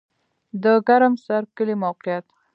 د 0.63 0.65
ګرم 0.87 1.13
سر 1.25 1.41
کلی 1.55 1.75
موقعیت 1.83 2.25